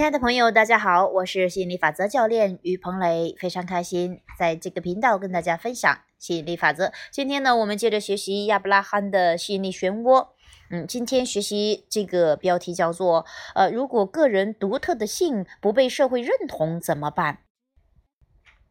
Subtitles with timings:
[0.00, 6.90] 亲爱的朋友，大家好，我是吸引力法则教练于鹏雷，非常开心在这个频道跟大家分享吸引力法则。
[7.10, 10.28] 今天呢，我们接着学习亚伯拉罕的吸引力漩涡。
[10.70, 17.40] 嗯，今天学习这个标题叫做“呃，如果个人独特的性不被社会认同怎么办？”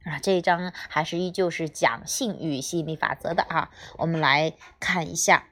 [0.10, 3.70] 啊，这一章还是依旧是讲性与吸引力法则的啊。
[4.00, 5.50] 我们来看一下。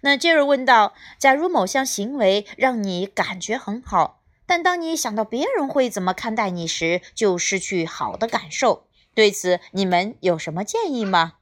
[0.00, 8.86] 那接着问到：假如某项行为让你感觉很好，但当你想到别人会怎么看待你时，就失去好的感受。
[9.14, 11.34] 对此，你们有什么建议吗？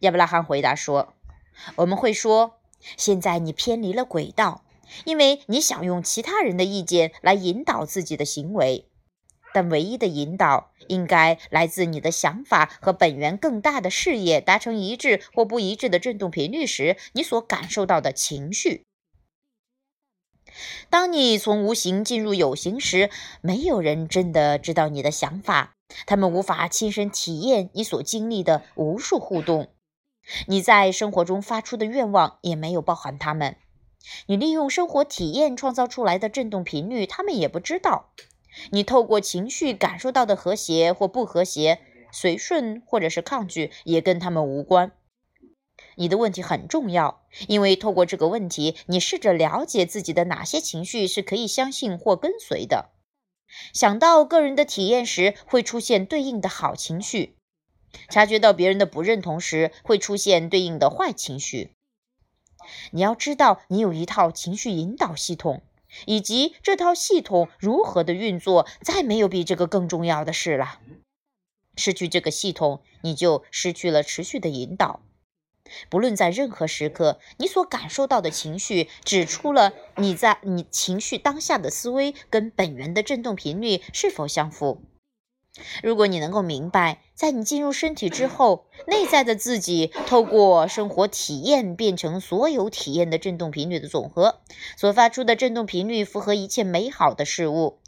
[0.00, 1.14] 亚伯拉罕回答说
[1.76, 2.58] ：“我们会说。”
[2.96, 4.64] 现在你偏离了轨道，
[5.04, 8.88] 因为你想用其他人的意见来引导自己的行为，
[9.54, 18.84] 但唯一的引导应该来自你的想法和本源更大的事业达成一致或不一致的振动频率时，你所感受到的情绪。
[20.90, 25.72] 当你从无形进入有形时，没有人真的知道你的想法，
[26.06, 29.68] 他们无法亲身体验你所经历的无数互动。
[30.46, 33.56] 你在生活中发出的愿望也没有包含他们，
[34.26, 38.12] 你利用生活体验创造出来的振动频率，他们也不知道。
[38.70, 41.80] 你透过情绪感受到的和谐或不和谐、
[42.12, 44.92] 随顺或者是抗拒，也跟他们无关。
[45.96, 52.90] 你的问题很重要，因为透过这个问题，你试着了解自己的哪些情绪是可以相信或跟随的。
[53.74, 57.36] 想到个人的体验时，会出现对应的好情绪。
[58.08, 61.72] 察觉到别人的不认同时，会出现对应的坏情绪。
[62.92, 65.62] 你要知道，你有一套情绪引导系统，
[66.06, 68.66] 以及这套系统如何的运作。
[68.80, 70.80] 再没有比这个更重要的事了。
[71.76, 75.02] 失去这个系统，你就失去了持续的引导。
[75.88, 84.82] 不论在任何时刻，你所感受到的情绪，指出了你在你情绪当下的思维跟本源的振动频率是否相符。
[85.82, 94.40] 如果你能够明白，在你进入身体之后，内在的自己透过生活体验变成所有体验的振动频率的总和，
[94.78, 97.81] 所发出的振动频率符合一切美好的事物。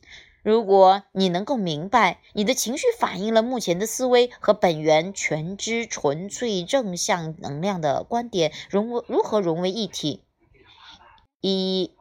[0.45, 10.23] 如果你能够明白，你的情绪反映了目前的思维和本源全知纯粹正向能量的观点融如何融为一体，
[11.41, 11.93] 一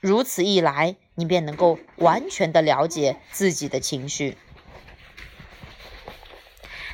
[0.00, 4.36] 如此一来，你便能够完全的了解自己的情绪。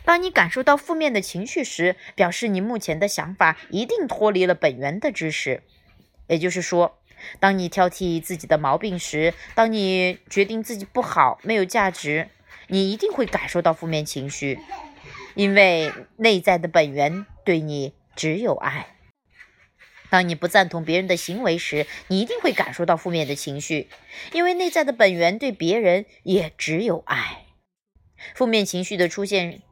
[0.05, 5.63] 当你感受到负面的情绪时，表示你目前的想法一定脱离了本源的知识。
[6.27, 6.99] 也就是说，
[7.41, 12.29] 当你挑剔自己的毛病时，当你决定自己不好、没有价值，
[12.69, 14.59] 你一定会感受到负面情绪，
[15.35, 18.97] 因为内在的本源对你只有爱。
[20.11, 23.89] 当你不赞同别人的行为时，你一定会感受到负面的情绪，
[24.33, 27.47] 因为内在的本源对别人也只有爱。
[28.35, 29.63] 负面情绪的出现。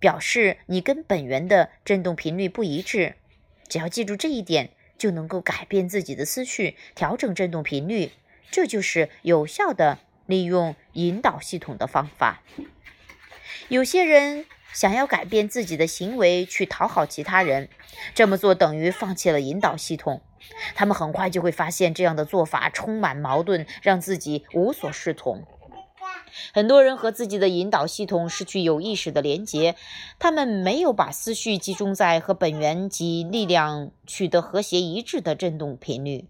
[0.00, 3.14] 表示你跟本源的振动频率不一致，
[3.70, 8.12] 只要记住这一点，就能够改变自己的思绪，调整振动频率。
[8.50, 12.42] 这就是有效的利用引导系统的方法。
[13.68, 17.68] 有些人想要改变自己的行为去讨好其他人，
[18.14, 20.22] 这么做等于放弃了引导系统。
[20.74, 25.44] 他们很快就会发现这样的做法充满矛盾，让自己无所适从。
[26.52, 29.76] 很多人和自己的引导系统失去有意识的连接，
[30.18, 36.26] 他们没有把思绪集中在和本源及力量取得和谐一致的振动频率。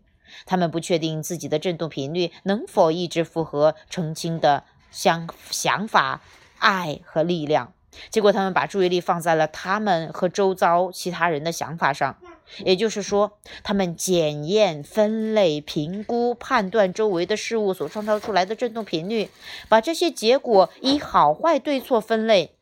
[0.47, 6.23] 他们不确定自己的振动频率能否一直符合澄清的想想法、
[6.59, 7.73] 爱和力量。
[8.11, 12.17] 结果，他们把注意力放在了他们和周遭其他人的想法上。
[12.59, 19.31] 也就是说，他们检验、分类、评估、判断周围的事物所创造出来的振动频率，
[19.69, 22.55] 把这些结果以好坏对错分类。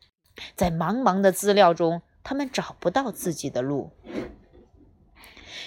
[0.55, 3.91] 在茫茫的资料中，他们找不到自己的路。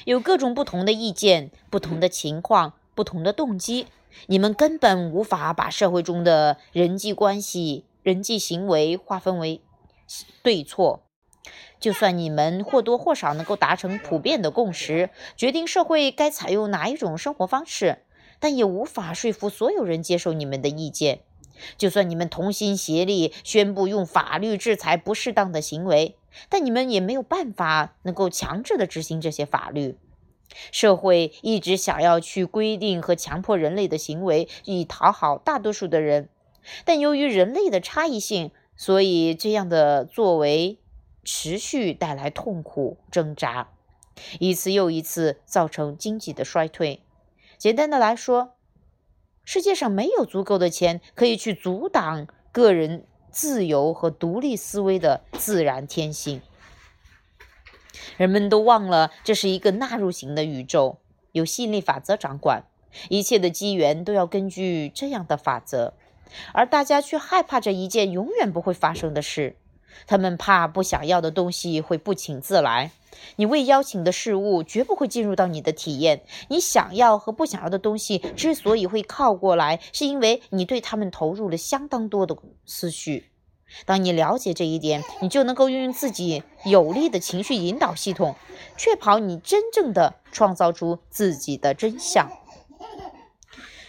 [0.07, 3.87] 有各种不同的意见、不同的情况、不同的动机，
[4.27, 9.61] 你们根本无法把社会中的人际关系、人际行为划分为
[10.45, 11.03] 对错。
[11.81, 18.05] 就算你们或多或少能够达成普遍的共识，决定社会该采用哪一种生活方式，
[18.39, 21.23] 但也无法说服所有人接受你们的意见。
[21.77, 26.17] 就算你们同心协力宣布用法律制裁不适当的行为，
[26.49, 29.99] 但你们也没有办法能够强制的执行这些法律。
[30.71, 36.29] 社会一直想要去规定和强迫人类的行为，以讨好大多数的人，
[36.85, 40.79] 但由于人类的差异性，所以这样的作为。
[41.29, 43.71] 持续带来痛苦挣扎，
[44.39, 47.03] 一次又一次造成经济的衰退。
[47.59, 48.55] 简单的来说，
[49.45, 56.41] 世界上没有足够的钱可以去阻挡个人自由和独立思维的自然天性。
[58.17, 60.99] 人们都忘了，这是一个纳入型的宇宙，
[61.33, 62.63] 由吸引力法则掌管，
[63.09, 65.95] 一切的机缘都要根据这样的法则，
[66.53, 69.57] 而大家却害怕着一件永远不会发生的事。
[70.07, 72.91] 他们怕不想要的东西会不请自来，
[73.37, 76.23] 你未邀请的事物绝不会进入到你的体验。
[76.49, 82.37] 你想要和不想要的东西之所以会靠过来，是因为你对他们投入了相当多的
[82.67, 83.31] 思绪。
[83.87, 88.37] 当你了解这一点，你就能够运用自己有力的情绪引导系统，
[88.77, 92.31] 确保你真正的创造出自己的真相。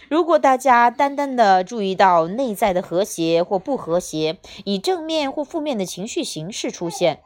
[0.08, 7.20] 如果大家单单的注意到内在的和谐或不和谐，以正面或负面的情绪形式出现，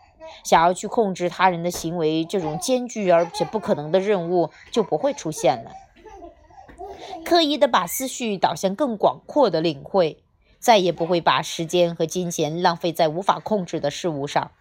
[0.44, 5.70] 想要去控制他人的行为，这种艰巨而且不可能的任务就不会出现了。
[7.24, 10.22] 刻意的把思绪导向更广阔的领会。
[10.58, 14.52] 再也不会把时间和金钱浪费在无法控制的事物上。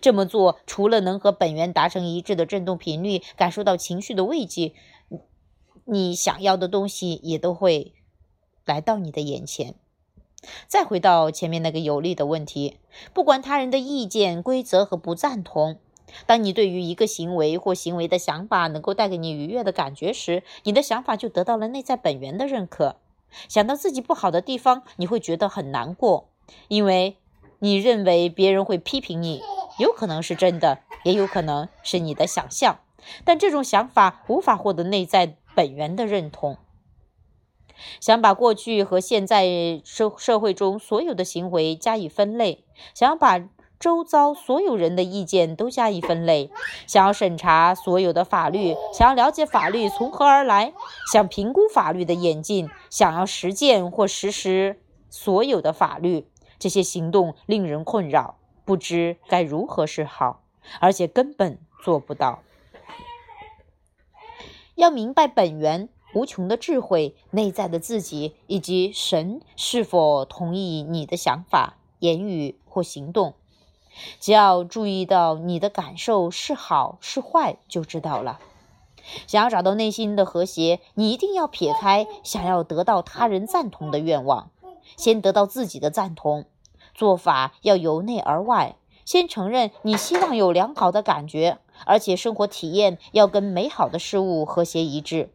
[0.00, 4.72] 这么做，除了能和本源达成一致的振动频率，感受到情绪的慰藉，
[5.90, 7.94] 你想要的东西也都会
[8.66, 9.74] 来到你的眼前。
[10.66, 12.76] 再回到前面那个有利的问题，
[13.14, 15.78] 不管他人的意见、规则和不赞同，
[16.26, 22.96] 当你对于一个行为或行为的想法能够带给你愉悦的感觉时，你的想法就得到了内在本源的认可。
[23.48, 26.28] 想到自己不好的地方，你会觉得很难过，
[26.68, 27.16] 因为
[27.60, 29.40] 你认为别人会批评你，
[29.78, 32.78] 有可能是真的，也有可能是你的想象。
[33.24, 36.56] 但这种想法无法获得内在本源的认同。
[38.00, 42.64] 想把过去和现在社社会中所有的行为加以分类，
[42.94, 43.48] 想要把。
[43.80, 46.50] 周遭所有人的意见都加以分类，
[46.88, 50.72] 想要审查所有的法律，想要了解法律从何而来，
[51.12, 56.26] 想评估法律的演进，想要实践或实施所有的法律，
[56.58, 60.42] 这些行动令人困扰，不知该如何是好，
[60.80, 62.42] 而且根本做不到。
[64.78, 73.34] 要明白本源无穷的智慧、内在的自己以及神是否同意你的想法、言语或行动。
[74.20, 78.38] 只要注意到你的感受是好是坏，就知道了。
[79.26, 84.52] 想要找到内心的和谐，你一定要撇开想要得到他人赞同的愿望，
[84.96, 86.44] 先得到自己的赞同。
[86.94, 95.30] 做法要由内而外，先承认你希望有良好的感觉，而且生活体验要跟美好的事物和谐一致。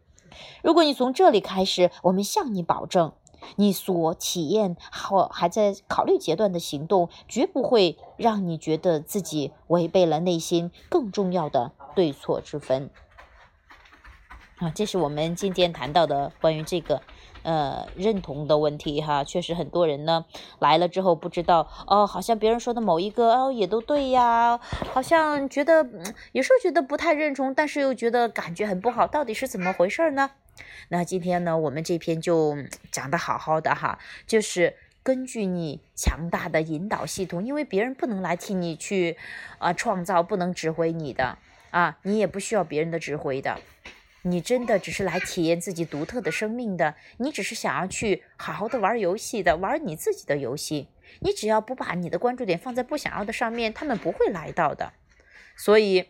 [0.64, 3.14] 如果你从这里开始，我们向你保证。
[3.58, 12.90] 你所体验或还在考虑阶段的行动，绝不会让你觉得自己违背了内心更重要的对错之分。
[14.60, 17.02] 啊，这是我们今天谈到的关于这个
[17.44, 19.24] 呃认同的问题哈。
[19.24, 20.26] 确实，很多人呢
[20.60, 24.60] 来了之后不知道哦，好像别人说的某一个哦也都对呀，
[24.92, 25.88] 好像觉得
[26.32, 30.32] 有时候觉得不太认同，但是又觉得感觉很不好，到底是怎么回事呢？
[30.90, 32.56] 那今天呢，我们这篇就
[32.92, 33.98] 讲的好好的哈，
[34.28, 39.18] 就是根据你强大的引导系统，因为别人不能来替你去
[39.58, 41.38] 啊创造，不能指挥你的
[41.72, 43.60] 啊，你也不需要别人的指挥的，
[44.26, 50.88] 你真的只是来体验自己独特的生命的，你只是想要去好好的玩游戏的，玩你自己的游戏，
[51.20, 54.94] 你只要不把你的关注点放在不想要的上面，他们不会来到的，
[55.58, 56.08] 所以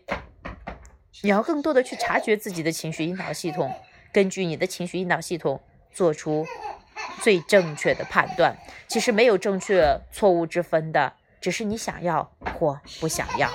[1.22, 3.74] 你要更多的去察觉自己的情绪引导系统。
[4.12, 6.46] 根据你的情绪引导系统做出
[7.20, 8.56] 最正确的判断，
[8.86, 13.50] 其实没有正确错误之分的，只是你想要或不想要。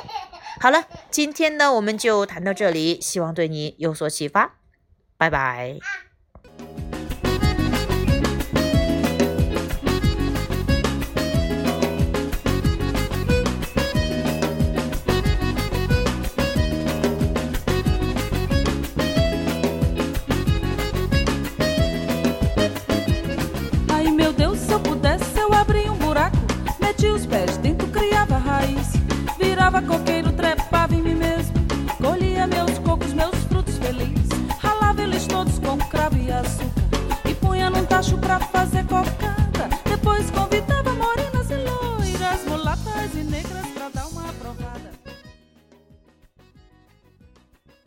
[0.62, 4.58] 好了，今天呢我们就谈到这里，希望对你有所启发，
[5.18, 5.80] 拜拜。